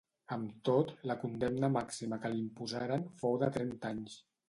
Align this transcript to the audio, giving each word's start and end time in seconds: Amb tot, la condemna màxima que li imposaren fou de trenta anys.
Amb 0.35 0.55
tot, 0.69 0.93
la 1.11 1.17
condemna 1.25 1.71
màxima 1.75 2.21
que 2.25 2.35
li 2.35 2.43
imposaren 2.47 3.09
fou 3.25 3.41
de 3.45 3.55
trenta 3.61 3.97
anys. 3.97 4.23